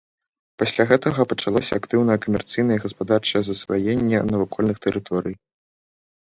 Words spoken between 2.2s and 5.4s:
камерцыйнае і гаспадарчае засваенне навакольных тэрыторый.